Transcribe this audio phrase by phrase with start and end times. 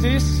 [0.00, 0.40] Bridges.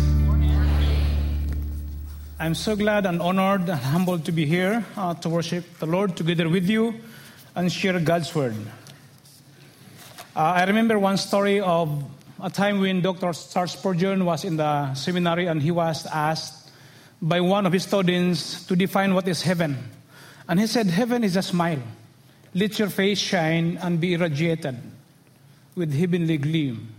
[2.38, 6.16] I'm so glad and honored and humbled to be here uh, to worship the Lord
[6.16, 6.94] together with you
[7.54, 8.56] and share God's word.
[10.34, 12.02] Uh, I remember one story of
[12.42, 13.34] a time when Dr.
[13.34, 16.70] Charles Spurgeon was in the seminary and he was asked
[17.20, 19.76] by one of his students to define what is heaven.
[20.48, 21.82] And he said, Heaven is a smile.
[22.54, 24.78] Let your face shine and be irradiated
[25.74, 26.94] with heavenly gleam.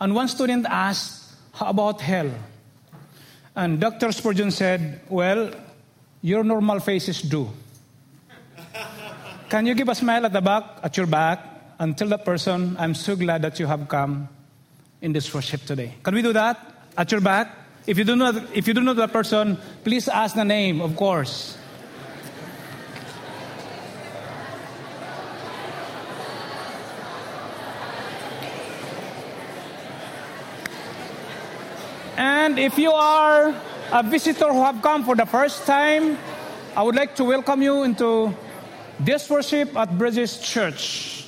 [0.00, 1.25] And one student asked,
[1.56, 2.30] How about hell?
[3.56, 4.12] And Dr.
[4.12, 5.52] Spurgeon said, Well,
[6.20, 7.48] your normal faces do.
[9.48, 11.40] Can you give a smile at the back, at your back,
[11.78, 14.28] and tell that person, I'm so glad that you have come
[15.00, 15.94] in this worship today?
[16.02, 16.60] Can we do that?
[16.98, 17.50] At your back?
[17.86, 20.82] If you do not, if you do not know that person, please ask the name,
[20.82, 21.56] of course.
[32.46, 33.52] And if you are
[33.90, 36.16] a visitor who have come for the first time,
[36.76, 38.32] I would like to welcome you into
[39.00, 41.26] this worship at Bridges Church.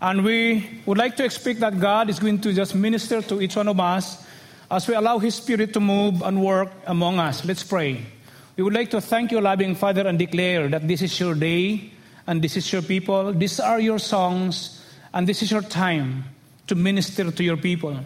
[0.00, 3.56] And we would like to expect that God is going to just minister to each
[3.56, 4.24] one of us
[4.70, 7.44] as we allow His Spirit to move and work among us.
[7.44, 8.06] Let's pray.
[8.54, 11.90] We would like to thank you, loving Father, and declare that this is your day
[12.28, 13.32] and this is your people.
[13.32, 14.80] These are your songs
[15.12, 16.22] and this is your time
[16.68, 17.98] to minister to your people.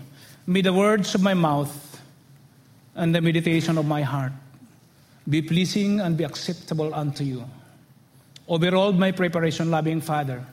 [0.47, 1.90] May the words of my mouth
[2.95, 4.33] and the meditation of my heart
[5.29, 7.45] be pleasing and be acceptable unto you.
[8.49, 10.45] Overall, my preparation, loving Father,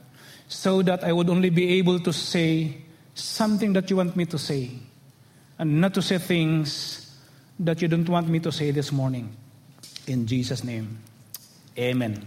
[0.48, 2.78] so that I would only be able to say
[3.16, 4.72] something that you want me to say,
[5.58, 7.16] and not to say things
[7.60, 9.36] that you don't want me to say this morning.
[10.06, 11.00] In Jesus' name,
[11.78, 12.26] amen.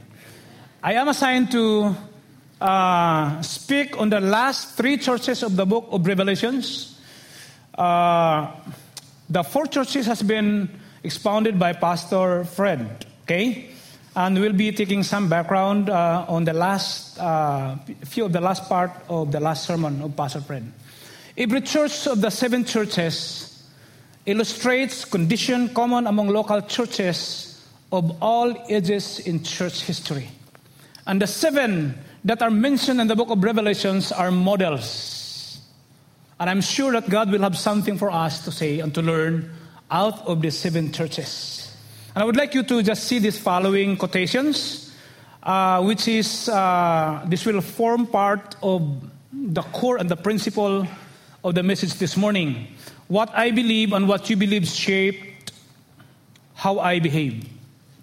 [0.83, 1.95] I am assigned to
[2.61, 7.01] uh, speak on the last three churches of the book of Revelations.
[7.75, 8.51] Uh,
[9.31, 10.69] the four churches has been
[11.05, 13.71] expounded by Pastor Fred, okay?
[14.17, 18.69] And we'll be taking some background uh, on the last uh, few of the last
[18.69, 20.71] part of the last sermon of Pastor Fred.
[21.39, 23.63] Every church of the seven churches
[24.27, 30.29] illustrates condition common among local churches of all ages in church history.
[31.07, 35.20] And the seven that are mentioned in the book of Revelations are models
[36.41, 39.53] and I'm sure that God will have something for us to say and to learn
[39.91, 41.77] out of the seven churches.
[42.15, 44.91] And I would like you to just see these following quotations,
[45.43, 48.83] uh, which is, uh, this will form part of
[49.33, 50.87] the core and the principle
[51.45, 52.69] of the message this morning.
[53.09, 55.53] What I believe and what you believe shaped
[56.55, 57.47] how I behave.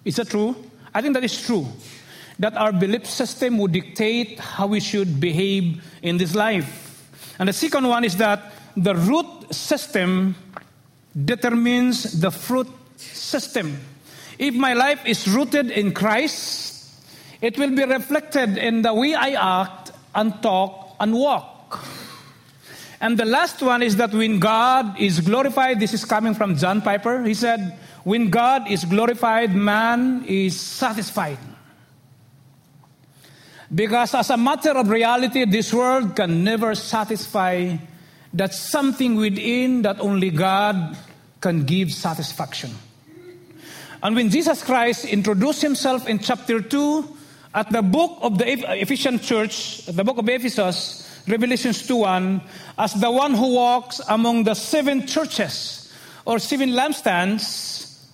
[0.05, 0.55] Is that true?
[0.93, 1.65] I think that is true.
[2.37, 6.86] That our belief system would dictate how we should behave in this life.
[7.39, 10.35] And the second one is that the root system
[11.25, 12.67] determines the fruit
[12.97, 13.77] system.
[14.37, 16.93] If my life is rooted in Christ,
[17.41, 21.85] it will be reflected in the way I act and talk and walk.
[22.99, 26.81] And the last one is that when God is glorified, this is coming from John
[26.81, 27.23] Piper.
[27.23, 31.37] He said, When God is glorified, man is satisfied.
[33.73, 37.75] Because, as a matter of reality, this world can never satisfy
[38.33, 40.97] that something within that only God
[41.41, 42.71] can give satisfaction.
[44.01, 47.17] And when Jesus Christ introduced himself in chapter 2
[47.55, 48.45] at the book of the
[48.79, 52.41] Ephesian church, the book of Ephesus, Revelations 2 1,
[52.77, 55.91] as the one who walks among the seven churches
[56.25, 58.05] or seven lampstands,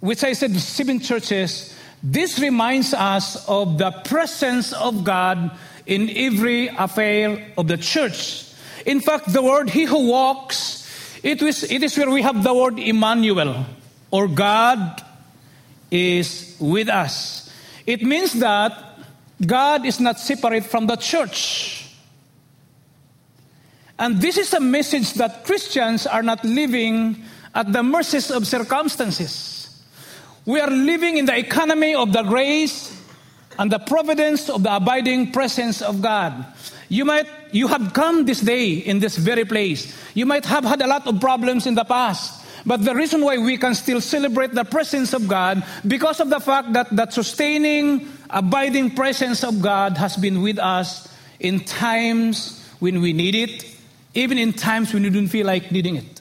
[0.00, 5.50] which I said seven churches, this reminds us of the presence of God
[5.86, 8.52] in every affair of the church.
[8.86, 10.86] In fact, the word he who walks,
[11.22, 13.66] it is, it is where we have the word Emmanuel,
[14.10, 15.02] or God
[15.90, 17.50] is with us.
[17.86, 18.72] It means that
[19.44, 21.86] God is not separate from the church.
[23.98, 27.24] And this is a message that Christians are not living
[27.54, 29.57] at the mercies of circumstances.
[30.48, 32.98] We are living in the economy of the grace
[33.58, 36.42] and the providence of the abiding presence of God.
[36.88, 39.94] You might you have come this day in this very place.
[40.14, 42.46] You might have had a lot of problems in the past.
[42.64, 46.40] But the reason why we can still celebrate the presence of God because of the
[46.40, 53.02] fact that that sustaining abiding presence of God has been with us in times when
[53.02, 53.66] we need it,
[54.14, 56.17] even in times when we don't feel like needing it.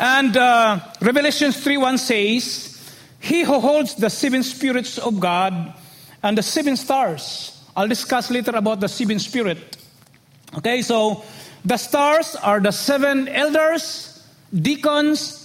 [0.00, 5.74] And uh, Revelation 3 1 says, He who holds the seven spirits of God
[6.22, 7.56] and the seven stars.
[7.76, 9.76] I'll discuss later about the seven spirit.
[10.56, 11.22] Okay, so
[11.64, 14.10] the stars are the seven elders
[14.54, 15.36] deacons,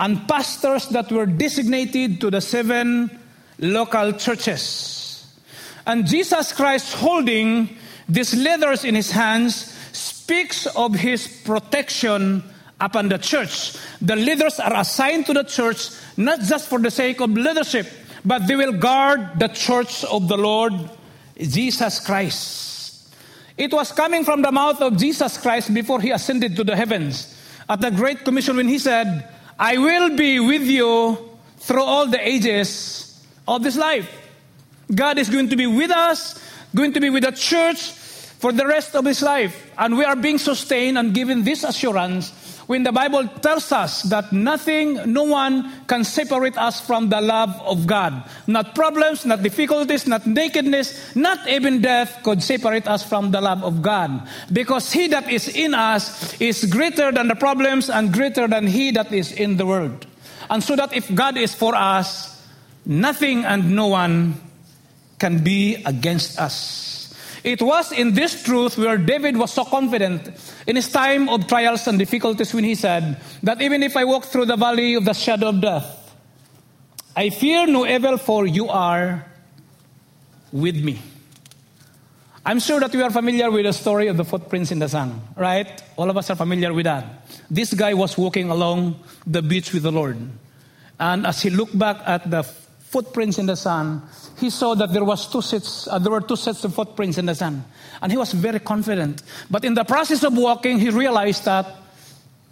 [0.00, 3.10] and pastors that were designated to the seven
[3.58, 5.38] local churches.
[5.86, 7.76] And Jesus Christ, holding
[8.08, 12.44] these letters in his hands, speaks of his protection
[12.80, 13.74] upon the church.
[14.00, 17.86] The leaders are assigned to the church not just for the sake of leadership,
[18.24, 20.72] but they will guard the church of the Lord
[21.36, 23.14] Jesus Christ.
[23.56, 27.36] It was coming from the mouth of Jesus Christ before he ascended to the heavens
[27.68, 29.28] at the Great Commission when he said,
[29.58, 31.18] I will be with you
[31.58, 34.08] through all the ages of this life.
[34.94, 36.40] God is going to be with us,
[36.74, 37.92] going to be with the church
[38.38, 39.70] for the rest of his life.
[39.76, 42.32] And we are being sustained and given this assurance
[42.68, 47.50] when the Bible tells us that nothing, no one can separate us from the love
[47.64, 48.22] of God.
[48.46, 53.64] Not problems, not difficulties, not nakedness, not even death could separate us from the love
[53.64, 54.28] of God.
[54.52, 58.90] Because He that is in us is greater than the problems and greater than He
[58.90, 60.06] that is in the world.
[60.50, 62.36] And so that if God is for us,
[62.84, 64.34] nothing and no one
[65.18, 66.97] can be against us.
[67.44, 70.30] It was in this truth where David was so confident
[70.66, 74.24] in his time of trials and difficulties when he said that even if I walk
[74.24, 76.16] through the valley of the shadow of death,
[77.16, 79.26] I fear no evil, for you are
[80.52, 81.00] with me.
[82.46, 85.20] I'm sure that you are familiar with the story of the footprints in the sand,
[85.36, 85.82] right?
[85.96, 87.04] All of us are familiar with that.
[87.50, 90.16] This guy was walking along the beach with the Lord.
[90.98, 92.42] And as he looked back at the
[92.88, 94.00] footprints in the sand,
[94.38, 97.26] he saw that there was two sets, uh, there were two sets of footprints in
[97.26, 97.62] the sand,
[98.00, 99.22] and he was very confident.
[99.50, 101.66] But in the process of walking, he realized that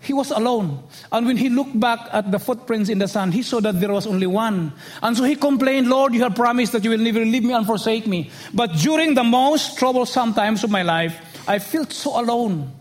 [0.00, 0.82] he was alone.
[1.10, 3.92] And when he looked back at the footprints in the sand, he saw that there
[3.92, 4.72] was only one.
[5.02, 7.66] And so he complained, Lord, you have promised that you will never leave me and
[7.66, 8.30] forsake me.
[8.52, 11.18] But during the most troublesome times of my life,
[11.48, 12.72] I felt so alone.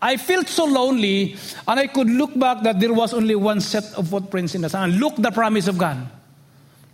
[0.00, 1.36] I felt so lonely,
[1.68, 4.68] and I could look back that there was only one set of footprints in the
[4.68, 4.98] sand.
[4.98, 6.10] Look the promise of God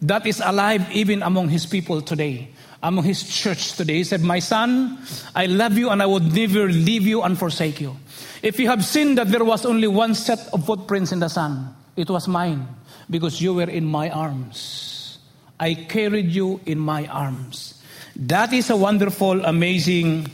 [0.03, 2.49] that is alive even among his people today,
[2.83, 3.97] among his church today.
[3.97, 4.99] He said, My son,
[5.35, 7.97] I love you and I will never leave you and forsake you.
[8.43, 11.75] If you have seen that there was only one set of footprints in the sand,
[11.97, 12.67] it was mine
[13.11, 15.19] because you were in my arms.
[15.59, 17.75] I carried you in my arms.
[18.17, 20.29] That is a wonderful, amazing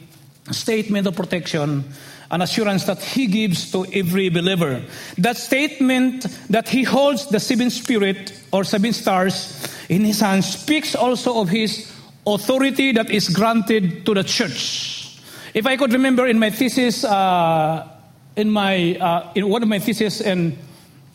[0.53, 1.85] statement of protection
[2.31, 4.83] an assurance that he gives to every believer.
[5.19, 10.95] That statement that he holds the seven spirit or seven stars in his hand speaks
[10.95, 11.93] also of his
[12.27, 15.21] authority that is granted to the church.
[15.55, 17.89] If I could remember in my thesis, uh,
[18.35, 20.59] in my uh, in one of my theses in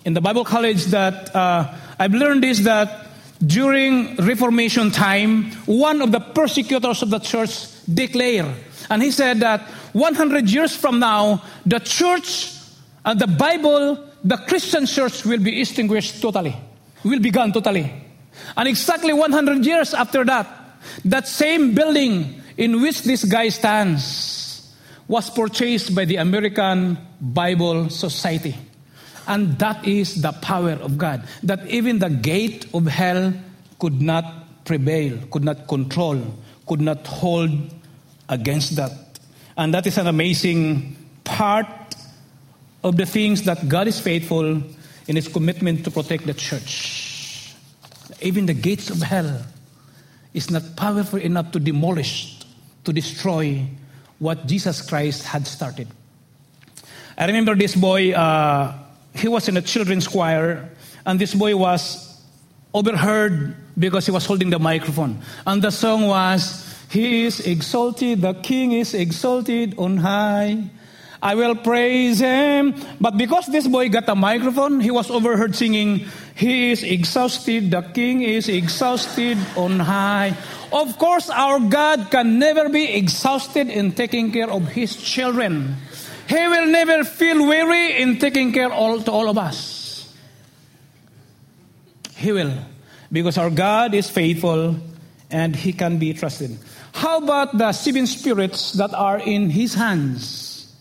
[0.05, 3.07] in the Bible college, that uh, I've learned is that
[3.45, 8.47] during Reformation time, one of the persecutors of the church declared,
[8.89, 9.61] and he said that
[9.93, 12.53] 100 years from now, the church
[13.05, 16.55] and the Bible, the Christian church will be extinguished totally,
[17.03, 17.91] will be gone totally.
[18.55, 20.47] And exactly 100 years after that,
[21.05, 24.75] that same building in which this guy stands
[25.07, 28.55] was purchased by the American Bible Society.
[29.27, 31.27] And that is the power of God.
[31.43, 33.33] That even the gate of hell
[33.79, 36.21] could not prevail, could not control,
[36.67, 37.51] could not hold
[38.29, 39.10] against that.
[39.57, 41.67] And that is an amazing part
[42.83, 44.61] of the things that God is faithful
[45.07, 47.53] in his commitment to protect the church.
[48.21, 49.45] Even the gates of hell
[50.33, 52.39] is not powerful enough to demolish,
[52.83, 53.65] to destroy
[54.19, 55.87] what Jesus Christ had started.
[57.17, 58.73] I remember this boy, uh,
[59.13, 60.69] he was in a children's choir,
[61.05, 62.21] and this boy was
[62.73, 65.19] overheard because he was holding the microphone.
[65.45, 70.59] And the song was, he is exalted, the King is exalted on high.
[71.23, 72.75] I will praise him.
[72.99, 76.03] But because this boy got a microphone, he was overheard singing,
[76.35, 80.35] He is exhausted, the King is exhausted on high.
[80.73, 85.77] Of course, our God can never be exhausted in taking care of his children.
[86.27, 90.11] He will never feel weary in taking care all, to all of us.
[92.17, 92.51] He will.
[93.09, 94.90] Because our God is faithful
[95.31, 96.57] and he can be trusted.
[96.93, 100.73] How about the seven spirits that are in his hands?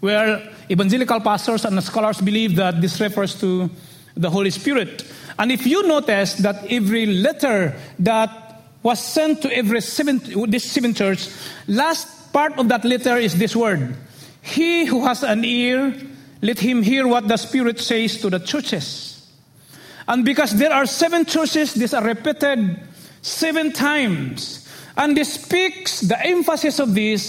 [0.00, 3.70] Where evangelical pastors and scholars believe that this refers to
[4.16, 5.04] the Holy Spirit.
[5.38, 10.20] And if you notice that every letter that was sent to every seven,
[10.50, 11.28] this seven church,
[11.68, 13.94] last part of that letter is this word.
[14.42, 15.94] He who has an ear,
[16.40, 19.30] let him hear what the Spirit says to the churches.
[20.08, 22.80] And because there are seven churches, these are repeated
[23.22, 24.68] seven times.
[24.96, 27.22] And this speaks, the emphasis of this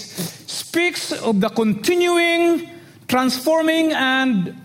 [0.47, 2.69] speaks of the continuing,
[3.07, 4.59] transforming, and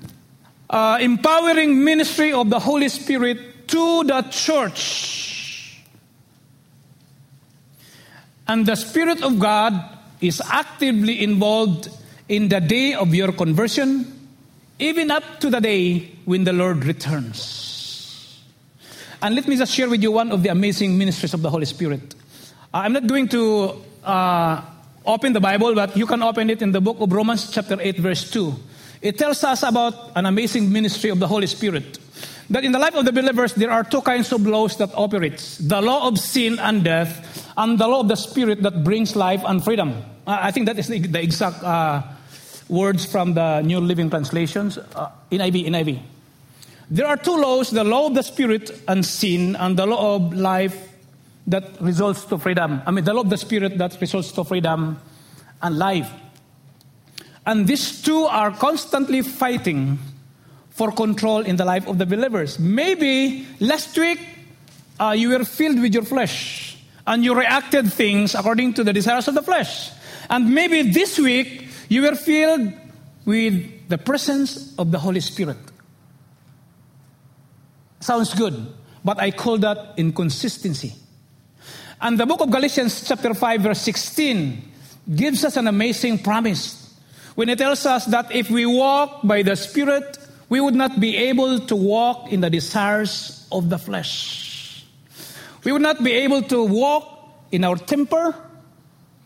[0.68, 5.80] uh, empowering ministry of the Holy Spirit to the church.
[8.48, 9.74] And the Spirit of God
[10.20, 11.90] is actively involved
[12.28, 14.28] in the day of your conversion,
[14.78, 17.67] even up to the day when the Lord returns.
[19.20, 21.64] And let me just share with you one of the amazing ministries of the Holy
[21.64, 22.14] Spirit.
[22.72, 24.62] Uh, I'm not going to uh,
[25.04, 27.98] open the Bible, but you can open it in the book of Romans, chapter 8,
[27.98, 28.54] verse 2.
[29.02, 31.98] It tells us about an amazing ministry of the Holy Spirit.
[32.50, 35.58] That in the life of the believers, there are two kinds of laws that operates
[35.58, 39.42] the law of sin and death, and the law of the Spirit that brings life
[39.44, 40.00] and freedom.
[40.26, 42.02] Uh, I think that is the, exact uh,
[42.68, 46.02] words from the New Living Translations, uh, NIV, NIV.
[46.90, 50.32] There are two laws the law of the Spirit and sin, and the law of
[50.32, 50.88] life
[51.46, 52.82] that results to freedom.
[52.86, 54.98] I mean, the law of the Spirit that results to freedom
[55.62, 56.10] and life.
[57.46, 59.98] And these two are constantly fighting
[60.70, 62.58] for control in the life of the believers.
[62.58, 64.20] Maybe last week
[65.00, 66.76] uh, you were filled with your flesh
[67.06, 69.90] and you reacted things according to the desires of the flesh.
[70.28, 72.72] And maybe this week you were filled
[73.24, 75.56] with the presence of the Holy Spirit.
[78.00, 78.66] Sounds good,
[79.04, 80.94] but I call that inconsistency.
[82.00, 84.62] And the book of Galatians, chapter 5, verse 16,
[85.14, 86.94] gives us an amazing promise
[87.34, 91.16] when it tells us that if we walk by the Spirit, we would not be
[91.16, 94.84] able to walk in the desires of the flesh.
[95.64, 97.06] We would not be able to walk
[97.50, 98.34] in our temper,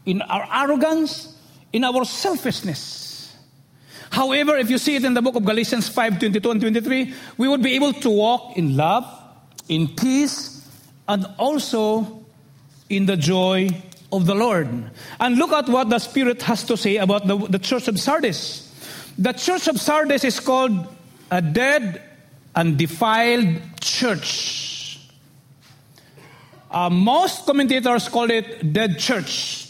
[0.05, 1.37] in our arrogance,
[1.73, 3.12] in our selfishness.
[4.13, 7.49] However, if you see it in the book of Galatians 5 22 and 23, we
[7.49, 9.07] would be able to walk in love,
[9.69, 10.69] in peace,
[11.09, 12.23] and also
[12.91, 13.71] in the joy
[14.13, 14.69] of the Lord.
[15.19, 18.69] And look at what the Spirit has to say about the, the church of Sardis.
[19.17, 20.87] The church of Sardis is called
[21.31, 22.03] a dead
[22.55, 25.01] and defiled church.
[26.71, 29.62] Uh, most commentators call it dead church,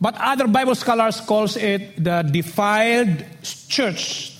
[0.00, 4.36] but other Bible scholars calls it the defiled church.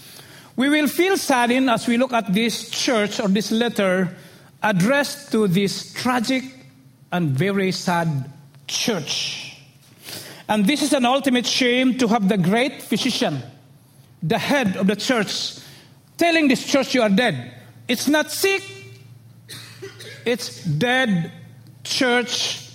[0.57, 4.17] We will feel saddened as we look at this church or this letter
[4.63, 6.45] addressed to this tragic
[7.13, 8.31] and very sad
[8.67, 9.57] church.
[10.49, 13.41] And this is an ultimate shame to have the great physician,
[14.23, 15.59] the head of the church,
[16.19, 17.55] telling this church you are dead.
[17.87, 18.63] It's not sick,
[20.25, 21.33] it's dead
[21.85, 22.69] church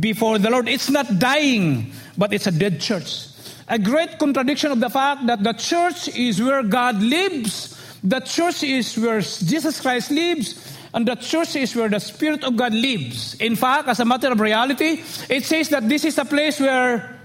[0.00, 0.68] before the Lord.
[0.68, 3.28] It's not dying, but it's a dead church.
[3.68, 8.62] A great contradiction of the fact that the church is where God lives, the church
[8.62, 13.34] is where Jesus Christ lives, and the church is where the Spirit of God lives.
[13.34, 17.18] In fact, as a matter of reality, it says that this is a place where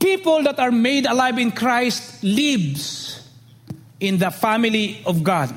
[0.00, 3.26] people that are made alive in Christ lives
[4.00, 5.52] in the family of God.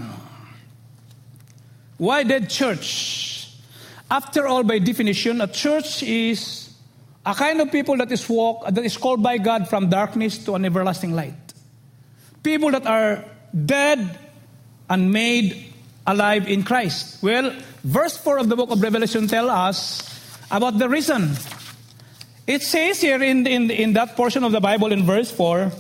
[1.98, 3.50] Why dead church?
[4.10, 6.71] After all, by definition, a church is
[7.26, 10.56] a kind of people that is walk that is called by God from darkness to
[10.56, 11.36] an everlasting light.
[12.44, 13.24] People that are
[13.54, 14.18] dead
[14.90, 15.66] and made
[16.08, 17.22] alive in Christ.
[17.22, 20.02] Well, verse 4 of the book of Revelation tell us
[20.50, 21.32] about the reason.
[22.48, 25.72] It says here in, in, in that portion of the Bible in verse 4,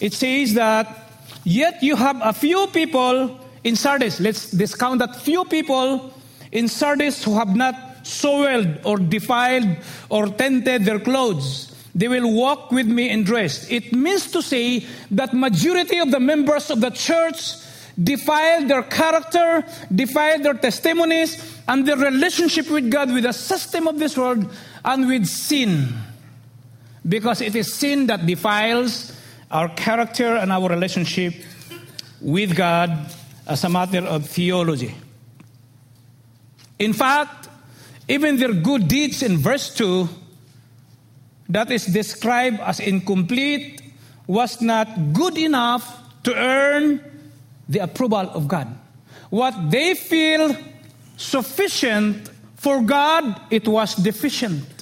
[0.00, 1.06] it says that
[1.46, 4.18] Yet you have a few people in Sardis.
[4.18, 6.12] Let's discount that few people
[6.50, 9.76] in Sardis who have not soiled or defiled
[10.08, 11.74] or tainted their clothes.
[11.94, 13.70] They will walk with me in dress.
[13.70, 17.56] It means to say that majority of the members of the church
[18.02, 23.98] defiled their character, defiled their testimonies, and their relationship with God, with the system of
[23.98, 24.46] this world,
[24.84, 25.88] and with sin.
[27.08, 29.18] Because it is sin that defiles
[29.50, 31.34] our character and our relationship
[32.20, 33.10] with God
[33.46, 34.94] as a matter of theology.
[36.78, 37.45] In fact,
[38.08, 40.08] even their good deeds in verse 2,
[41.48, 43.82] that is described as incomplete,
[44.26, 47.00] was not good enough to earn
[47.68, 48.68] the approval of God.
[49.30, 50.56] What they feel
[51.16, 54.76] sufficient for God, it was deficient.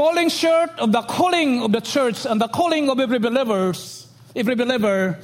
[0.00, 4.54] falling short of the calling of the church and the calling of every believers, every
[4.54, 5.18] believer,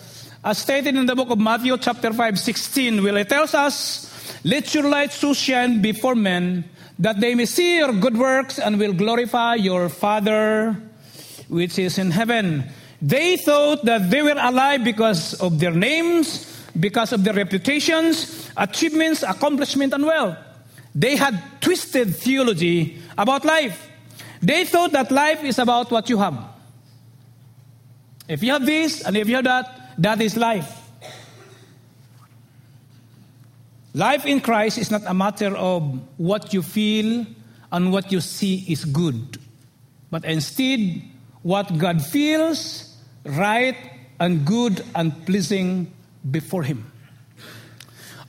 [0.45, 4.06] as stated in the book of Matthew chapter 5, 16, where it tells us,
[4.45, 6.65] Let your light so shine before men
[6.99, 10.77] that they may see your good works and will glorify your Father
[11.49, 12.65] which is in heaven.
[13.01, 19.23] They thought that they were alive because of their names, because of their reputations, achievements,
[19.23, 20.37] accomplishment, and wealth.
[20.95, 23.91] They had twisted theology about life.
[24.43, 26.43] They thought that life is about what you have.
[28.29, 30.86] If you have this and if you have that, that is life.
[33.97, 35.81] Life in Christ is not a matter of
[36.19, 37.25] what you feel
[37.73, 39.39] and what you see is good,
[40.11, 41.01] but instead
[41.41, 43.75] what God feels right
[44.21, 45.91] and good and pleasing
[46.31, 46.93] before Him.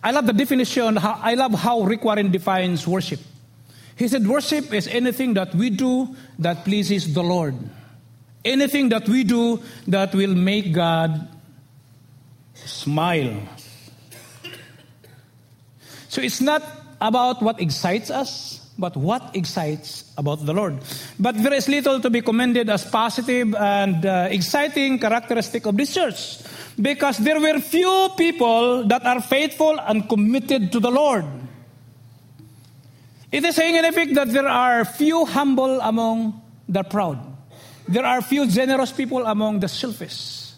[0.01, 3.19] I love the definition, I love how Rick Warren defines worship.
[3.97, 7.55] He said, Worship is anything that we do that pleases the Lord.
[8.45, 11.27] Anything that we do that will make God
[12.53, 13.41] smile.
[16.17, 16.63] So it's not
[16.99, 20.79] about what excites us, but what excites about the Lord.
[21.19, 25.93] But there is little to be commended as positive and uh, exciting characteristic of this
[25.93, 26.39] church
[26.81, 31.23] because there were few people that are faithful and committed to the Lord.
[33.31, 37.19] It is saying in effect that there are few humble among the proud.
[37.87, 40.49] There are few generous people among the selfish.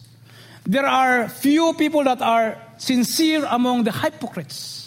[0.64, 4.79] There are few people that are sincere among the hypocrites.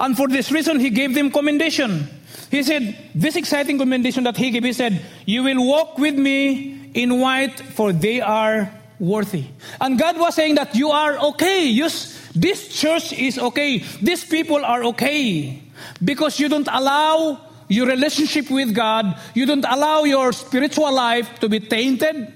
[0.00, 2.08] And for this reason, he gave them commendation.
[2.50, 6.90] He said, This exciting commendation that he gave, he said, You will walk with me
[6.94, 9.44] in white, for they are worthy.
[9.78, 11.68] And God was saying that you are okay.
[11.68, 13.78] Yes, this church is okay.
[14.00, 15.62] These people are okay.
[16.02, 17.38] Because you don't allow
[17.68, 22.32] your relationship with God, you don't allow your spiritual life to be tainted,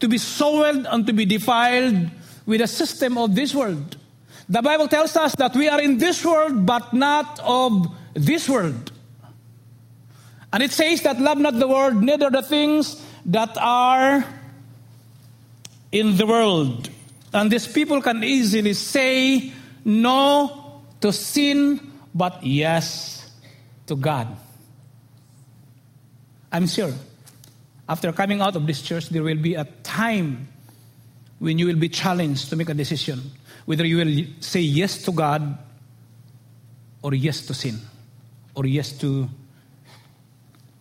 [0.00, 2.08] to be soiled, and to be defiled
[2.46, 3.96] with the system of this world.
[4.48, 8.92] The Bible tells us that we are in this world, but not of this world.
[10.52, 14.24] And it says that love not the world, neither the things that are
[15.90, 16.90] in the world.
[17.32, 19.52] And these people can easily say
[19.84, 21.80] no to sin,
[22.14, 23.32] but yes
[23.86, 24.28] to God.
[26.52, 26.92] I'm sure
[27.88, 30.48] after coming out of this church, there will be a time
[31.38, 33.20] when you will be challenged to make a decision
[33.64, 35.58] whether you will say yes to God
[37.02, 37.78] or yes to sin
[38.54, 39.28] or yes to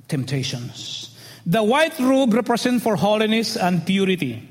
[0.07, 1.17] temptations.
[1.45, 4.47] The white robe represents for holiness and purity.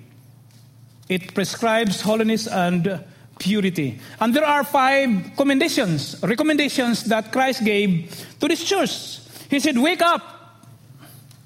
[1.08, 3.04] It prescribes holiness and
[3.38, 3.98] purity.
[4.20, 9.18] And there are five commendations, recommendations that Christ gave to this church.
[9.48, 10.32] He said, Wake up,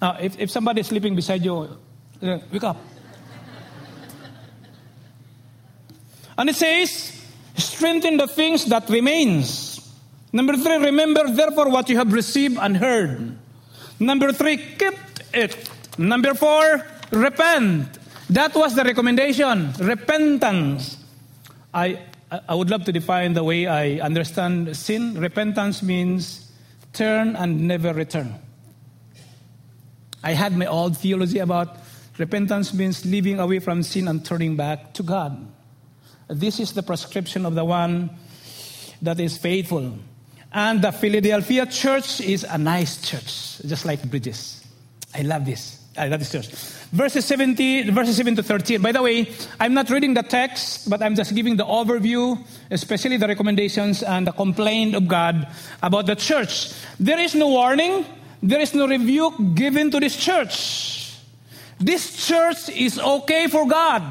[0.01, 1.79] now, if, if somebody is sleeping beside you,
[2.23, 2.77] uh, wake up.
[6.39, 7.23] And it says,
[7.57, 9.81] strengthen the things that remains.
[10.33, 13.39] Number three, remember therefore what you have received and heard.
[13.99, 14.95] Number three, keep
[15.33, 15.71] it.
[15.99, 17.99] Number four, repent.
[18.31, 20.99] That was the recommendation, repentance.
[21.73, 22.01] I,
[22.49, 25.19] I would love to define the way I understand sin.
[25.19, 26.51] Repentance means
[26.93, 28.35] turn and never return.
[30.23, 31.77] I had my old theology about
[32.19, 35.47] repentance means living away from sin and turning back to God.
[36.29, 38.11] This is the prescription of the one
[39.03, 39.99] that is faithful.
[40.53, 44.65] And the Philadelphia church is a nice church, just like Bridges.
[45.15, 45.83] I love this.
[45.99, 46.49] I love this church.
[46.93, 48.83] Verses 70, verses 7 to 13.
[48.83, 53.17] By the way, I'm not reading the text, but I'm just giving the overview, especially
[53.17, 55.49] the recommendations and the complaint of God
[55.83, 56.73] about the church.
[57.01, 58.05] There is no warning,
[58.43, 61.15] there is no rebuke given to this church.
[61.79, 64.03] This church is okay for God.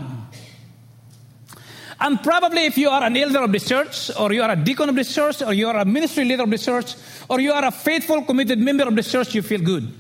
[2.00, 4.90] And probably if you are an elder of this church, or you are a deacon
[4.90, 6.94] of this church, or you are a ministry leader of this church,
[7.30, 9.92] or you are a faithful, committed member of this church, you feel good.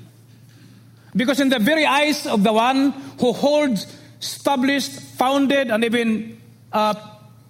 [1.15, 3.87] Because in the very eyes of the one who holds,
[4.21, 6.41] established, founded, and even
[6.73, 6.93] uh,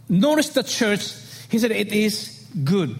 [0.08, 1.13] nourished the church,
[1.49, 2.95] he said it is good.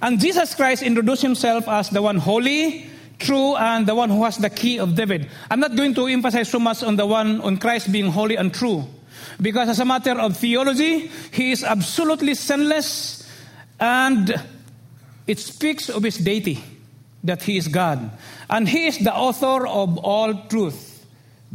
[0.00, 4.36] And Jesus Christ introduced himself as the one holy, true, and the one who has
[4.36, 5.28] the key of David.
[5.50, 8.54] I'm not going to emphasize so much on the one, on Christ being holy and
[8.54, 8.84] true.
[9.40, 13.28] Because as a matter of theology, he is absolutely sinless
[13.80, 14.34] and
[15.26, 16.62] it speaks of his deity,
[17.22, 18.10] that he is God.
[18.50, 21.06] And he is the author of all truth.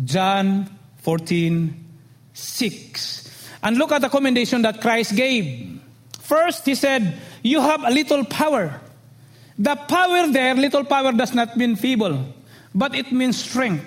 [0.03, 1.83] John 14,
[2.33, 3.49] 6.
[3.63, 5.81] And look at the commendation that Christ gave.
[6.19, 8.79] First, he said, You have a little power.
[9.57, 12.25] The power there, little power does not mean feeble,
[12.73, 13.85] but it means strength.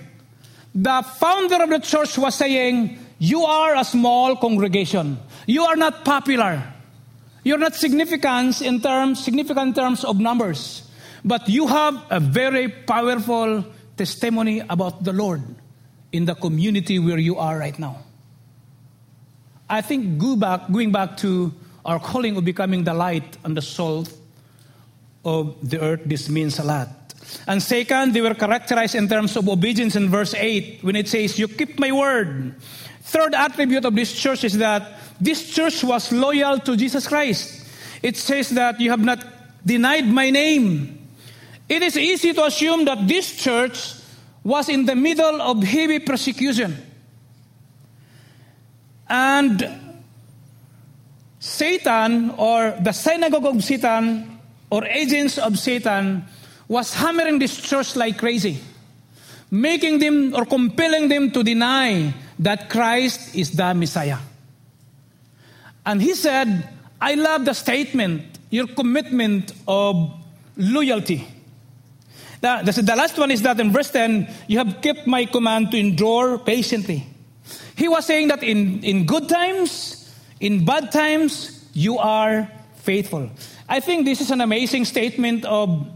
[0.74, 5.18] The founder of the church was saying, You are a small congregation.
[5.46, 6.62] You are not popular.
[7.44, 10.82] You're not significant in terms, significant terms of numbers.
[11.24, 13.64] But you have a very powerful
[13.96, 15.42] testimony about the Lord
[16.12, 17.98] in the community where you are right now.
[19.68, 21.52] I think go back, going back to
[21.84, 24.12] our calling of becoming the light and the salt
[25.24, 26.88] of the earth, this means a lot.
[27.46, 31.38] And second, they were characterized in terms of obedience in verse 8 when it says,
[31.38, 32.54] You keep my word.
[33.06, 37.64] Third attribute of this church is that this church was loyal to Jesus Christ.
[38.02, 39.24] It says that you have not
[39.64, 40.98] denied my name.
[41.68, 43.94] It is easy to assume that this church
[44.42, 46.76] was in the middle of heavy persecution.
[49.08, 50.02] And
[51.38, 56.24] Satan, or the synagogue of Satan, or agents of Satan,
[56.66, 58.58] was hammering this church like crazy,
[59.48, 64.18] making them or compelling them to deny that Christ is the Messiah.
[65.84, 66.68] And he said,
[67.00, 70.12] I love the statement, your commitment of
[70.56, 71.26] loyalty.
[72.40, 75.70] The, the, the last one is that in verse 10, you have kept my command
[75.70, 77.06] to endure patiently.
[77.76, 83.30] He was saying that in, in good times, in bad times, you are faithful.
[83.68, 85.86] I think this is an amazing statement of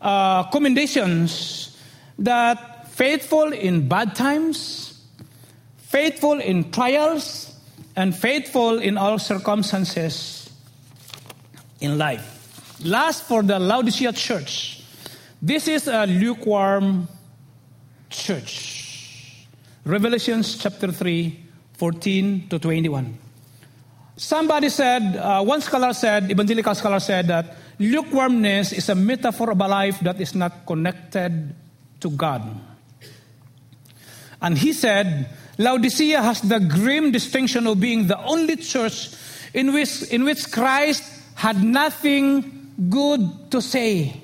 [0.00, 1.76] uh, commendations
[2.18, 4.93] that faithful in bad times,
[5.94, 7.54] faithful in trials,
[7.94, 10.50] and faithful in all circumstances
[11.78, 12.26] in life.
[12.82, 14.82] Last, for the Laodicea church,
[15.40, 17.06] this is a lukewarm
[18.10, 19.46] church.
[19.84, 21.38] Revelations chapter 3,
[21.74, 23.16] 14 to 21.
[24.16, 29.60] Somebody said, uh, one scholar said, evangelical scholar said that lukewarmness is a metaphor of
[29.60, 31.54] a life that is not connected
[32.00, 32.73] to God.
[34.44, 39.08] And he said, Laodicea has the grim distinction of being the only church
[39.54, 41.02] in which, in which Christ
[41.34, 44.20] had nothing good to say.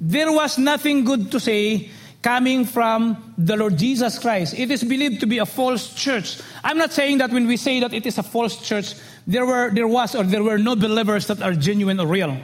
[0.00, 1.90] There was nothing good to say
[2.22, 4.54] coming from the Lord Jesus Christ.
[4.56, 6.38] It is believed to be a false church.
[6.62, 8.94] I'm not saying that when we say that it is a false church,
[9.26, 12.36] there were there was or there were no believers that are genuine or real.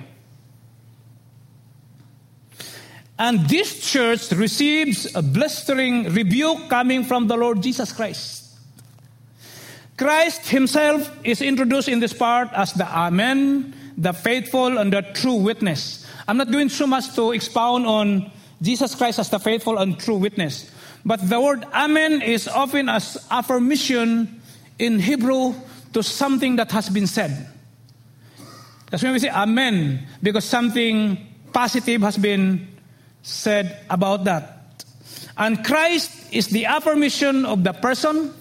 [3.22, 8.58] And this church receives a blistering rebuke coming from the Lord Jesus Christ.
[9.96, 15.36] Christ himself is introduced in this part as the Amen, the faithful, and the true
[15.36, 16.04] witness.
[16.26, 18.28] I'm not doing so much to expound on
[18.60, 20.68] Jesus Christ as the faithful and true witness.
[21.06, 24.42] But the word Amen is often as affirmation
[24.80, 25.54] in Hebrew
[25.92, 27.46] to something that has been said.
[28.90, 32.71] That's when we say Amen, because something positive has been
[33.22, 34.84] said about that.
[35.36, 38.34] And Christ is the affirmation of the person,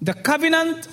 [0.00, 0.88] the covenant,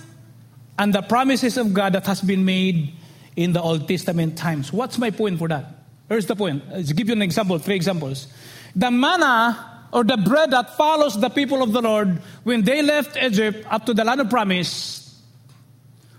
[0.80, 2.94] and the promises of God that has been made
[3.36, 4.74] in the Old Testament times.
[4.74, 5.66] What's my point for that?
[6.10, 6.64] Here's the point.
[6.70, 8.28] Let's give you an example, three examples.
[8.76, 13.16] The manna or the bread that follows the people of the Lord when they left
[13.18, 15.22] Egypt up to the land of promise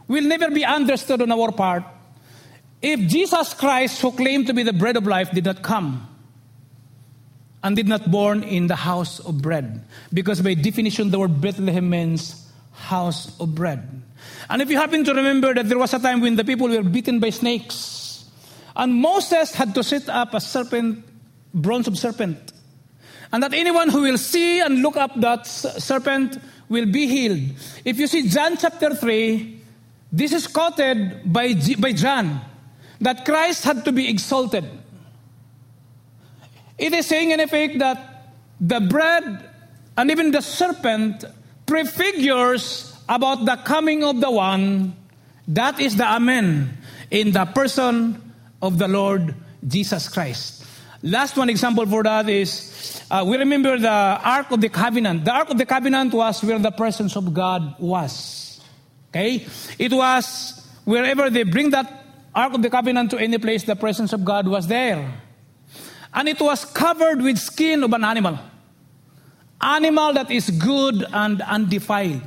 [0.06, 1.84] will never be understood on our part
[2.84, 6.06] if Jesus Christ, who claimed to be the bread of life, did not come
[7.64, 9.82] and did not born in the house of bread.
[10.12, 14.02] Because by definition, the word Bethlehem means house of bread.
[14.50, 16.82] And if you happen to remember that there was a time when the people were
[16.82, 18.28] beaten by snakes,
[18.76, 21.04] and Moses had to set up a serpent,
[21.54, 22.52] bronze serpent,
[23.32, 27.56] and that anyone who will see and look up that serpent will be healed.
[27.84, 29.60] If you see John chapter 3,
[30.12, 32.40] this is quoted by, by John
[33.00, 34.64] that Christ had to be exalted.
[36.78, 39.50] It is saying, in effect, that the bread
[39.96, 41.24] and even the serpent
[41.66, 44.96] prefigures about the coming of the one
[45.48, 46.76] that is the Amen
[47.10, 48.32] in the person
[48.62, 49.34] of the Lord
[49.66, 50.64] Jesus Christ.
[51.02, 55.24] Last one example for that is uh, we remember the Ark of the Covenant.
[55.24, 58.60] The Ark of the Covenant was where the presence of God was.
[59.10, 59.46] Okay?
[59.78, 64.12] It was wherever they bring that Ark of the Covenant to any place, the presence
[64.12, 65.12] of God was there
[66.14, 68.38] and it was covered with skin of an animal.
[69.60, 72.22] Animal that is good and undefiled.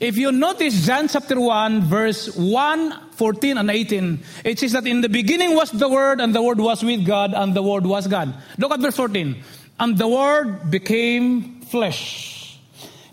[0.00, 5.00] If you notice John chapter 1, verse 1, 14, and 18, it says that in
[5.00, 8.06] the beginning was the Word, and the Word was with God, and the Word was
[8.06, 8.34] God.
[8.58, 9.42] Look at verse 14.
[9.78, 12.58] And the Word became flesh.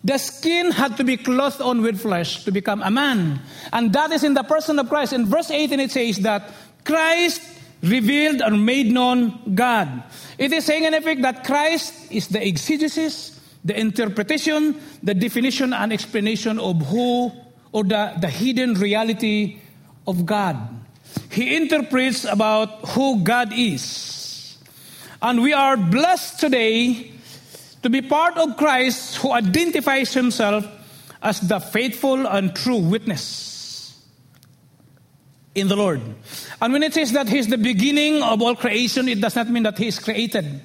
[0.04, 3.40] The skin had to be clothed on with flesh to become a man.
[3.72, 5.14] And that is in the person of Christ.
[5.14, 6.50] In verse 18, it says that
[6.84, 7.42] Christ
[7.84, 10.04] revealed or made known God.
[10.38, 15.92] It is saying in effect that Christ is the exegesis, the interpretation, the definition and
[15.92, 17.32] explanation of who
[17.72, 19.60] or the, the hidden reality
[20.08, 20.58] of God.
[21.32, 24.58] He interprets about who God is.
[25.22, 27.12] And we are blessed today
[27.84, 30.66] to be part of Christ who identifies himself
[31.22, 33.51] as the faithful and true witness.
[35.56, 36.02] In the Lord.
[36.62, 39.64] And when it says that He's the beginning of all creation, it does not mean
[39.64, 40.62] that He is created.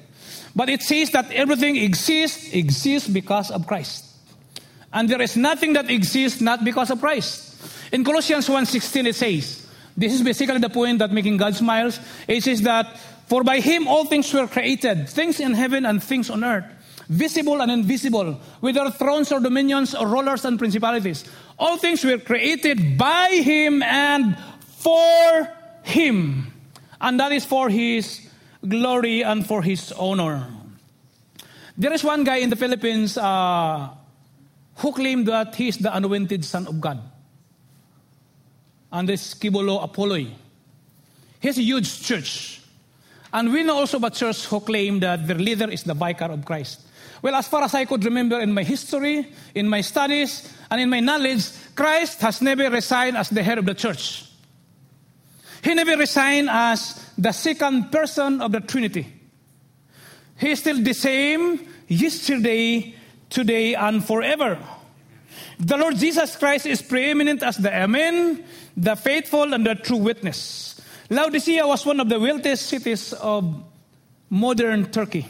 [0.55, 4.05] But it says that everything exists, exists because of Christ.
[4.91, 7.55] And there is nothing that exists not because of Christ.
[7.91, 11.99] In Colossians 1.16 it says, this is basically the point that making God smiles.
[12.27, 12.97] It says that,
[13.27, 16.65] for by Him all things were created, things in heaven and things on earth,
[17.09, 21.25] visible and invisible, whether thrones or dominions or rulers and principalities.
[21.57, 24.37] All things were created by Him and
[24.77, 25.47] for
[25.83, 26.53] Him.
[26.99, 28.29] And that is for His
[28.67, 30.47] glory and for His honor.
[31.77, 33.89] There is one guy in the Philippines uh,
[34.77, 36.99] who claimed that he is the anointed Son of God.
[38.91, 40.15] And this Quiboloy Apollo.
[40.15, 42.61] He has a huge church.
[43.31, 46.45] And we know also about church who claim that their leader is the vicar of
[46.45, 46.81] Christ.
[47.21, 50.89] Well, as far as I could remember in my history, in my studies, and in
[50.89, 51.43] my knowledge,
[51.75, 54.26] Christ has never resigned as the head of the church.
[55.67, 59.05] He never resigned as the second person of the Trinity.
[60.37, 62.95] He is still the same yesterday,
[63.29, 64.57] today, and forever.
[65.59, 68.45] The Lord Jesus Christ is preeminent as the Amen,
[68.77, 70.79] the faithful, and the true witness.
[71.09, 73.61] Laodicea was one of the wealthiest cities of
[74.29, 75.27] modern Turkey.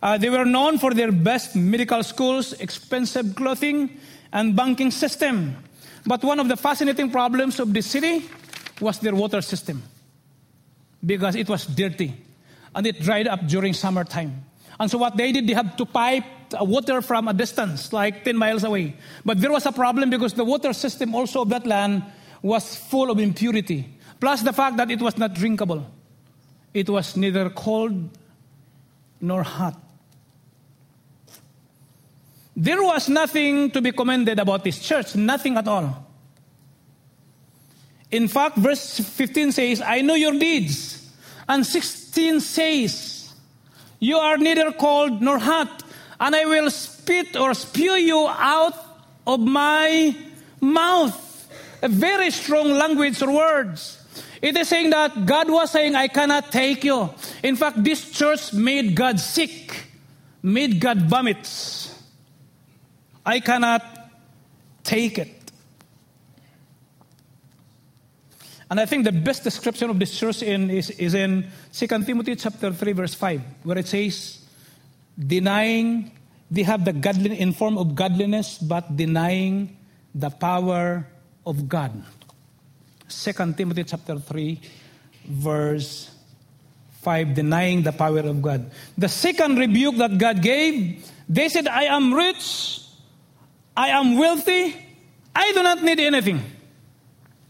[0.00, 4.00] Uh, they were known for their best medical schools, expensive clothing,
[4.32, 5.56] and banking system.
[6.06, 8.24] But one of the fascinating problems of the city
[8.80, 9.82] was their water system
[11.04, 12.14] because it was dirty
[12.74, 14.44] and it dried up during summertime.
[14.78, 16.24] And so what they did, they had to pipe
[16.60, 18.96] water from a distance, like 10 miles away.
[19.24, 22.02] But there was a problem because the water system also of that land
[22.42, 23.88] was full of impurity.
[24.18, 25.86] Plus the fact that it was not drinkable.
[26.72, 28.08] It was neither cold
[29.20, 29.78] nor hot.
[32.56, 36.06] There was nothing to be commended about this church, nothing at all.
[38.10, 41.10] In fact, verse 15 says, I know your deeds.
[41.48, 43.32] And 16 says,
[43.98, 45.82] You are neither cold nor hot,
[46.18, 48.74] and I will spit or spew you out
[49.26, 50.14] of my
[50.60, 51.26] mouth.
[51.82, 53.96] A very strong language or words.
[54.42, 57.10] It is saying that God was saying, I cannot take you.
[57.42, 59.86] In fact, this church made God sick,
[60.42, 61.46] made God vomit.
[63.24, 63.84] I cannot
[64.82, 65.39] take it.
[68.70, 72.36] And I think the best description of this church in, is, is in 2 Timothy
[72.36, 74.46] chapter 3, verse 5, where it says,
[75.18, 76.12] denying,
[76.48, 79.76] they have the godly in form of godliness, but denying
[80.14, 81.04] the power
[81.44, 82.00] of God.
[83.08, 84.60] 2 Timothy chapter 3,
[85.26, 86.14] verse
[87.02, 88.70] 5, denying the power of God.
[88.96, 92.82] The second rebuke that God gave, they said, I am rich,
[93.76, 94.76] I am wealthy,
[95.34, 96.40] I do not need anything.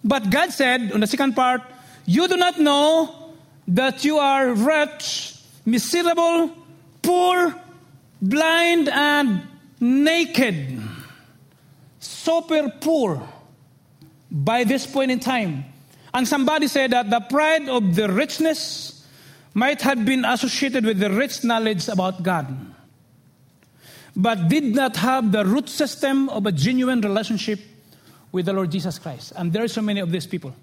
[0.02, 1.62] But God said on the second part,
[2.06, 3.34] You do not know
[3.68, 6.50] that you are wretched, miserable,
[7.02, 7.54] poor,
[8.20, 9.46] blind, and
[9.78, 10.80] naked.
[12.00, 13.22] Super poor
[14.30, 15.64] by this point in time.
[16.12, 19.06] And somebody said that the pride of the richness
[19.54, 22.56] might have been associated with the rich knowledge about God,
[24.16, 27.60] but did not have the root system of a genuine relationship
[28.32, 29.32] with the Lord Jesus Christ.
[29.36, 30.54] And there are so many of these people.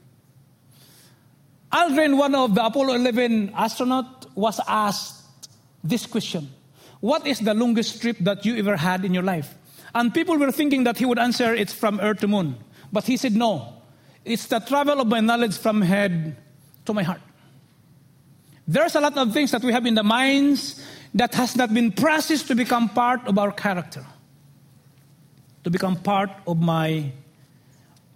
[1.71, 5.49] Aldrin, one of the Apollo 11 astronauts, was asked
[5.83, 6.49] this question
[6.99, 9.53] What is the longest trip that you ever had in your life?
[9.93, 12.55] And people were thinking that he would answer it's from Earth to Moon.
[12.91, 13.81] But he said, No,
[14.23, 16.37] it's the travel of my knowledge from head
[16.85, 17.21] to my heart.
[18.67, 21.91] There's a lot of things that we have in the minds that has not been
[21.91, 24.05] processed to become part of our character,
[25.63, 27.11] to become part of my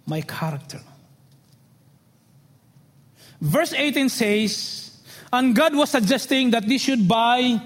[0.06, 0.80] my character.
[3.40, 7.60] Verse 18 says, And God was suggesting that they should buy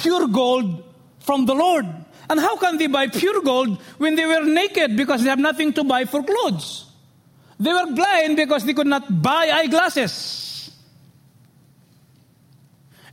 [0.00, 0.82] pure gold
[1.20, 1.86] from the Lord.
[2.28, 5.72] And how can they buy pure gold when they were naked because they have nothing
[5.74, 6.86] to buy for clothes?
[7.60, 10.72] They were blind because they could not buy eyeglasses.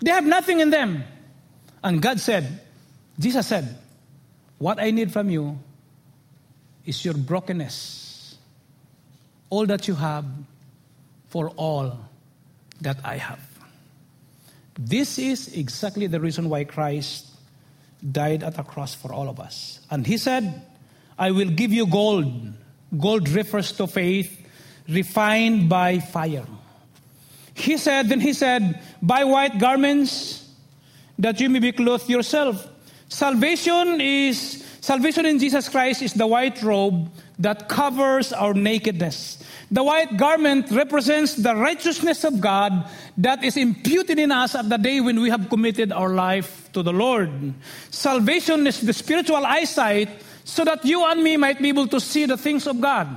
[0.02, 1.04] They have nothing in them.
[1.84, 2.62] And God said,
[3.20, 3.78] Jesus said,
[4.58, 5.60] What I need from you
[6.86, 8.09] is your brokenness
[9.50, 10.26] all that you have
[11.28, 11.98] for all
[12.82, 13.40] that I have.
[14.78, 17.28] This is exactly the reason why Christ
[18.12, 19.82] died at the cross for all of us.
[19.92, 20.62] And he said,
[21.18, 22.54] I will give you gold.
[22.98, 24.40] Gold refers to faith
[24.88, 26.46] refined by fire.
[27.54, 30.50] He said, then he said, buy white garments
[31.20, 32.68] that you may be clothed yourself.
[33.10, 39.42] Salvation is salvation in Jesus Christ is the white robe that covers our nakedness.
[39.72, 44.78] The white garment represents the righteousness of God that is imputed in us at the
[44.78, 47.54] day when we have committed our life to the Lord.
[47.90, 50.10] Salvation is the spiritual eyesight
[50.44, 53.08] so that you and me might be able to see the things of God.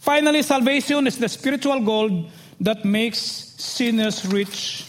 [0.00, 2.30] Finally, salvation is the spiritual gold
[2.60, 4.86] that makes sinners rich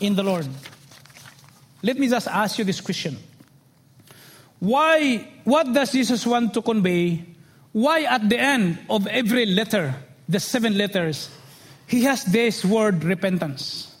[0.00, 0.46] in the Lord.
[1.82, 3.16] Let me just ask you this question.
[4.58, 7.24] Why, what does Jesus want to convey?
[7.72, 9.94] Why at the end of every letter,
[10.28, 11.30] the seven letters,
[11.86, 13.94] he has this word repentance?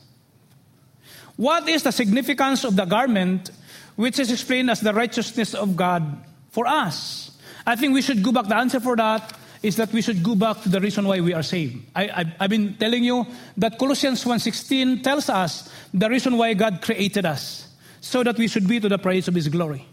[1.36, 3.50] What is the significance of the garment
[3.96, 7.36] which is explained as the righteousness of God for us?
[7.66, 8.46] I think we should go back.
[8.46, 11.34] The answer for that is that we should go back to the reason why we
[11.34, 11.84] are saved.
[11.94, 17.26] I, have been telling you that Colossians 1.16 tells us the reason why God created
[17.26, 17.68] us,
[18.00, 19.84] so that we should be to the praise of His glory.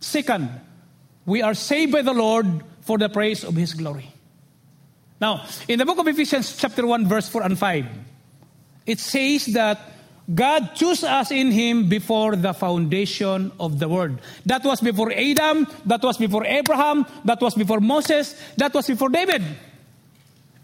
[0.00, 0.50] Second,
[1.26, 2.46] we are saved by the Lord
[2.82, 4.10] for the praise of His glory.
[5.20, 7.86] Now, in the book of Ephesians, chapter 1, verse 4 and 5,
[8.86, 9.80] it says that
[10.32, 14.18] God chose us in Him before the foundation of the world.
[14.46, 19.08] That was before Adam, that was before Abraham, that was before Moses, that was before
[19.08, 19.42] David.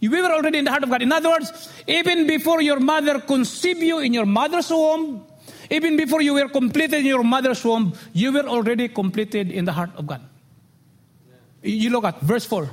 [0.01, 1.01] We were already in the heart of God.
[1.01, 5.25] In other words, even before your mother conceived you in your mother's womb,
[5.71, 9.73] even before you were completed in your mother's womb, you were already completed in the
[9.73, 10.21] heart of God.
[11.63, 12.69] You look at verse 4.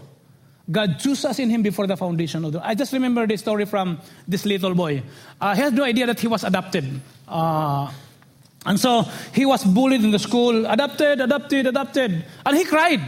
[0.70, 3.66] God chose us in him before the foundation of the I just remember the story
[3.66, 5.04] from this little boy.
[5.40, 7.02] Uh, he has no idea that he was adopted.
[7.28, 7.92] Uh,
[8.66, 12.26] and so he was bullied in the school, adopted, adopted, adopted.
[12.46, 13.02] And he cried.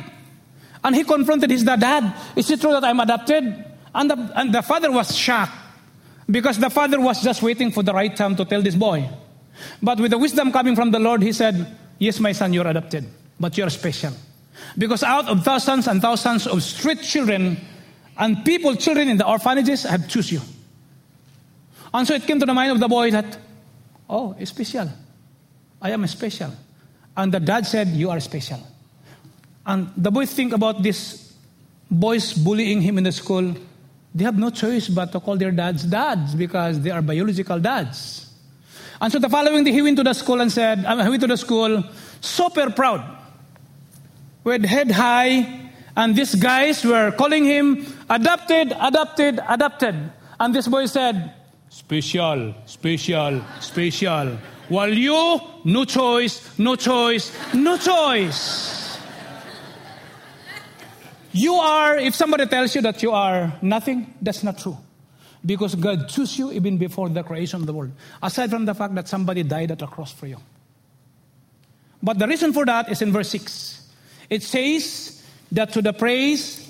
[0.84, 3.66] And he confronted his dad, Dad, is it true that I'm adopted?
[3.96, 5.54] And the, and the father was shocked
[6.30, 9.08] because the father was just waiting for the right time to tell this boy.
[9.82, 13.06] But with the wisdom coming from the Lord, he said, Yes, my son, you're adopted,
[13.40, 14.14] but you're special.
[14.78, 17.58] Because out of thousands and thousands of street children
[18.18, 20.42] and people, children in the orphanages, I have choose you.
[21.94, 23.38] And so it came to the mind of the boy that,
[24.10, 24.90] oh, special.
[25.82, 26.52] I am special.
[27.16, 28.60] And the dad said, you are special.
[29.66, 31.34] And the boy think about this
[31.90, 33.56] boys bullying him in the school.
[34.16, 38.33] They have no choice but to call their dads dads because they are biological dads.
[39.04, 41.28] And so the following day, he went to the school and said, I went to
[41.28, 41.84] the school
[42.22, 43.04] super proud
[44.46, 50.10] with head high, and these guys were calling him adopted, adopted, adopted.
[50.40, 51.34] And this boy said,
[51.68, 54.38] special, special, special.
[54.70, 58.98] While you, no choice, no choice, no choice.
[61.34, 64.78] You are, if somebody tells you that you are nothing, that's not true.
[65.46, 67.92] Because God chose you even before the creation of the world.
[68.22, 70.38] Aside from the fact that somebody died at the cross for you.
[72.02, 73.90] But the reason for that is in verse 6.
[74.30, 76.70] It says that to the praise,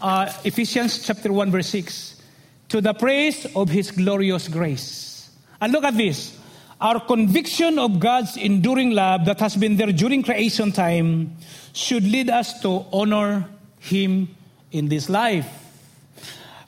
[0.00, 2.22] uh, Ephesians chapter 1, verse 6,
[2.70, 5.30] to the praise of his glorious grace.
[5.60, 6.38] And look at this.
[6.80, 11.36] Our conviction of God's enduring love that has been there during creation time
[11.74, 13.46] should lead us to honor
[13.80, 14.34] him
[14.72, 15.59] in this life.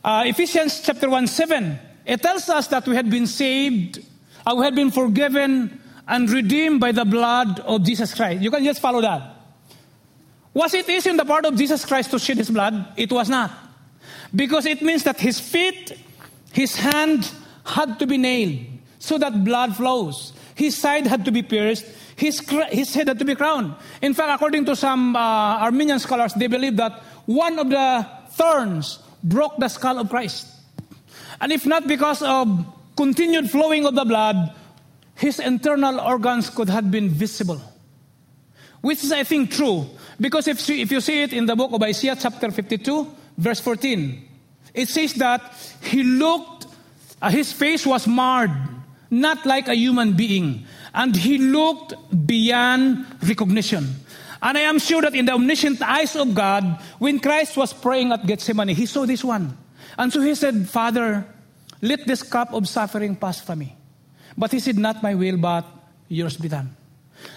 [0.04, 4.04] Uh, Ephesians chapter 1, 7, it tells us that we had been saved,
[4.44, 8.42] uh, we had been forgiven and redeemed by the blood of Jesus Christ.
[8.42, 9.36] You can just follow that.
[10.54, 12.94] Was it easy in the part of Jesus Christ to shed his blood?
[12.96, 13.52] It was not.
[14.34, 15.92] Because it means that his feet,
[16.52, 17.30] his hand
[17.64, 18.58] had to be nailed
[18.98, 20.32] so that blood flows.
[20.54, 21.86] His side had to be pierced.
[22.16, 23.74] His, his head had to be crowned.
[24.02, 28.98] In fact, according to some uh, Armenian scholars, they believe that one of the thorns
[29.22, 30.46] broke the skull of Christ.
[31.40, 34.54] And if not because of continued flowing of the blood,
[35.16, 37.60] his internal organs could have been visible.
[38.80, 39.86] Which is, I think, true.
[40.20, 43.06] Because if, if you see it in the book of Isaiah, chapter 52,
[43.38, 44.28] verse 14,
[44.74, 45.40] it says that
[45.82, 46.66] he looked,
[47.20, 48.50] uh, his face was marred,
[49.10, 50.64] not like a human being,
[50.94, 51.94] and he looked
[52.26, 53.94] beyond recognition.
[54.42, 58.10] And I am sure that in the omniscient eyes of God, when Christ was praying
[58.10, 59.56] at Gethsemane, he saw this one.
[59.96, 61.24] And so he said, Father,
[61.80, 63.76] let this cup of suffering pass from me.
[64.36, 65.64] But he said, Not my will, but
[66.08, 66.74] yours be done.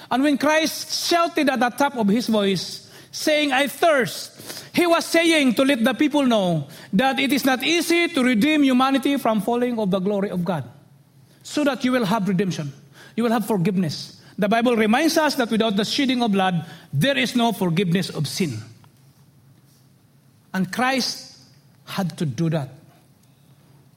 [0.10, 5.06] And when Christ shouted at the top of his voice, saying, I thirst, he was
[5.06, 9.42] saying to let the people know that it is not easy to redeem humanity from
[9.42, 10.68] falling of the glory of God.
[11.44, 12.74] So that you will have redemption.
[13.16, 14.22] You will have forgiveness.
[14.38, 18.28] The Bible reminds us that without the shedding of blood, there is no forgiveness of
[18.28, 18.58] sin.
[20.54, 21.38] And Christ
[21.86, 22.70] had to do that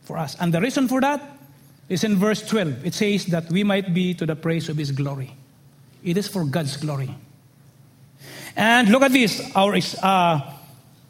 [0.03, 0.37] for us.
[0.41, 1.23] And the reason for that
[1.89, 2.87] is in verse 12.
[2.87, 5.35] It says that we might be to the praise of his glory.
[6.05, 7.15] It is for God's glory.
[8.57, 9.51] And look at this.
[9.55, 10.41] Our, uh,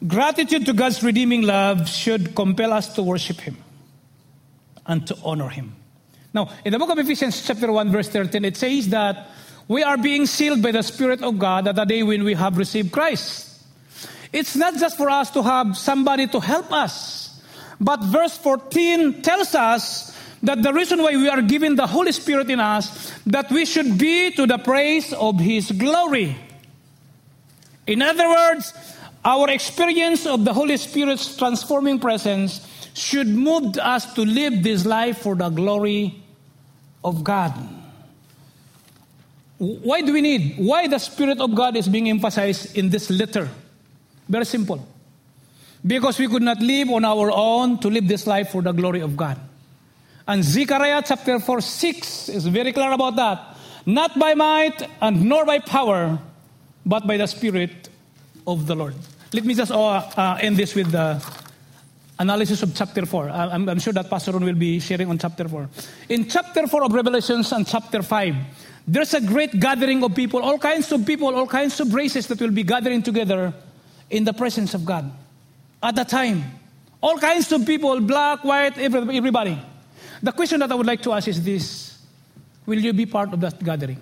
[0.07, 3.57] Gratitude to God's redeeming love should compel us to worship Him
[4.85, 5.75] and to honor Him.
[6.33, 9.29] Now, in the book of Ephesians, chapter 1, verse 13, it says that
[9.67, 12.57] we are being sealed by the Spirit of God at the day when we have
[12.57, 13.61] received Christ.
[14.31, 17.41] It's not just for us to have somebody to help us,
[17.81, 22.49] but verse 14 tells us that the reason why we are given the Holy Spirit
[22.49, 26.35] in us, that we should be to the praise of His glory.
[27.87, 28.73] In other words,
[29.25, 35.19] our experience of the Holy Spirit's transforming presence should move us to live this life
[35.19, 36.18] for the glory
[37.03, 37.53] of God.
[39.57, 40.55] Why do we need?
[40.57, 43.49] Why the Spirit of God is being emphasized in this letter?
[44.27, 44.87] Very simple.
[45.85, 49.01] Because we could not live on our own to live this life for the glory
[49.01, 49.39] of God.
[50.27, 53.57] And Zechariah chapter 4, 6 is very clear about that.
[53.85, 56.19] Not by might and nor by power,
[56.85, 57.89] but by the Spirit
[58.45, 58.95] of the Lord.
[59.33, 61.21] Let me just uh, uh, end this with the
[62.19, 63.29] analysis of chapter 4.
[63.29, 65.69] I'm, I'm sure that Pastor Ron will be sharing on chapter 4.
[66.09, 68.35] In chapter 4 of Revelations and chapter 5,
[68.87, 72.39] there's a great gathering of people, all kinds of people, all kinds of races that
[72.41, 73.53] will be gathering together
[74.09, 75.09] in the presence of God
[75.81, 76.43] at that time.
[77.01, 79.57] All kinds of people, black, white, everybody.
[80.21, 81.97] The question that I would like to ask is this
[82.65, 83.97] Will you be part of that gathering?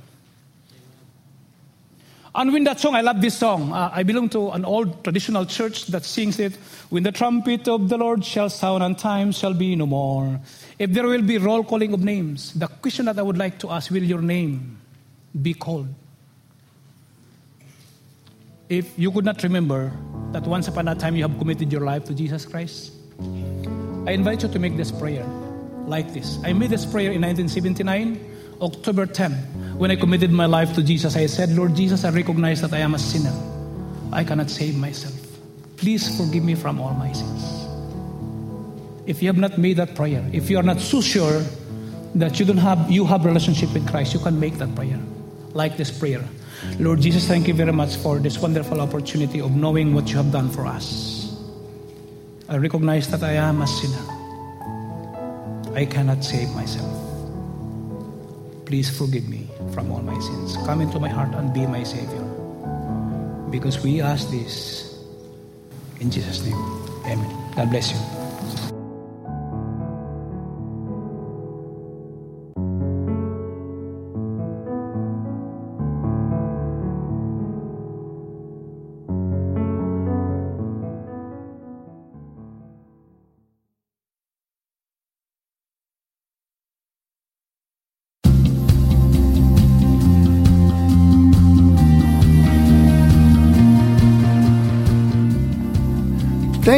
[2.38, 3.74] And when that song, I love this song.
[3.74, 6.54] Uh, I belong to an old traditional church that sings it.
[6.90, 10.40] When the trumpet of the Lord shall sound and time shall be no more.
[10.78, 13.72] If there will be roll calling of names, the question that I would like to
[13.72, 14.78] ask, will your name
[15.42, 15.88] be called?
[18.70, 19.92] If you could not remember
[20.32, 22.92] that once upon a time you have committed your life to Jesus Christ,
[24.06, 25.26] I invite you to make this prayer
[25.88, 26.38] like this.
[26.44, 28.27] I made this prayer in 1979,
[28.62, 29.32] October 10.
[29.78, 32.80] When I committed my life to Jesus, I said, Lord Jesus, I recognize that I
[32.80, 33.34] am a sinner.
[34.12, 35.16] I cannot save myself.
[35.78, 37.44] Please forgive me from all my sins.
[39.06, 41.44] If you have not made that prayer, if you are not so sure
[42.16, 45.00] that you don't have you have relationship with Christ, you can make that prayer.
[45.54, 46.24] Like this prayer.
[46.80, 50.32] Lord Jesus, thank you very much for this wonderful opportunity of knowing what you have
[50.32, 51.38] done for us.
[52.50, 54.14] I recognize that I am a sinner.
[55.76, 57.07] I cannot save myself.
[58.68, 60.58] Please forgive me from all my sins.
[60.66, 62.28] Come into my heart and be my Savior.
[63.50, 65.00] Because we ask this
[66.02, 66.60] in Jesus' name.
[67.06, 67.32] Amen.
[67.56, 68.17] God bless you.